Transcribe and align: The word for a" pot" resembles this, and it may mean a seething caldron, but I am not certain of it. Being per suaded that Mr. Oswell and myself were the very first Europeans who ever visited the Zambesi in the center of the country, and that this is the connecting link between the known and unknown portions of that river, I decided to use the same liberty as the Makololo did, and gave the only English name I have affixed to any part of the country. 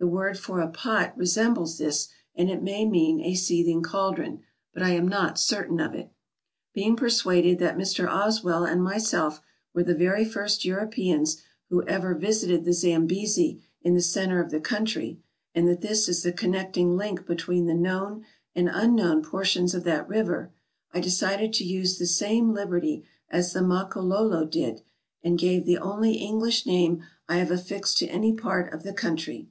The 0.00 0.06
word 0.06 0.38
for 0.38 0.60
a" 0.60 0.68
pot" 0.70 1.12
resembles 1.18 1.76
this, 1.76 2.06
and 2.36 2.48
it 2.48 2.62
may 2.62 2.84
mean 2.84 3.20
a 3.20 3.34
seething 3.34 3.82
caldron, 3.82 4.42
but 4.72 4.80
I 4.80 4.90
am 4.90 5.08
not 5.08 5.40
certain 5.40 5.80
of 5.80 5.92
it. 5.92 6.12
Being 6.72 6.94
per 6.94 7.08
suaded 7.08 7.58
that 7.58 7.76
Mr. 7.76 8.06
Oswell 8.08 8.62
and 8.64 8.80
myself 8.80 9.40
were 9.74 9.82
the 9.82 9.96
very 9.96 10.24
first 10.24 10.64
Europeans 10.64 11.42
who 11.68 11.84
ever 11.88 12.14
visited 12.14 12.64
the 12.64 12.72
Zambesi 12.74 13.60
in 13.82 13.94
the 13.94 14.00
center 14.00 14.40
of 14.40 14.52
the 14.52 14.60
country, 14.60 15.18
and 15.52 15.66
that 15.66 15.80
this 15.80 16.08
is 16.08 16.22
the 16.22 16.30
connecting 16.30 16.96
link 16.96 17.26
between 17.26 17.66
the 17.66 17.74
known 17.74 18.24
and 18.54 18.70
unknown 18.72 19.20
portions 19.24 19.74
of 19.74 19.82
that 19.82 20.08
river, 20.08 20.52
I 20.94 21.00
decided 21.00 21.52
to 21.54 21.64
use 21.64 21.98
the 21.98 22.06
same 22.06 22.52
liberty 22.52 23.02
as 23.30 23.52
the 23.52 23.62
Makololo 23.62 24.44
did, 24.46 24.80
and 25.24 25.36
gave 25.36 25.66
the 25.66 25.78
only 25.78 26.12
English 26.12 26.66
name 26.66 27.02
I 27.28 27.38
have 27.38 27.50
affixed 27.50 27.98
to 27.98 28.06
any 28.06 28.32
part 28.32 28.72
of 28.72 28.84
the 28.84 28.92
country. 28.92 29.48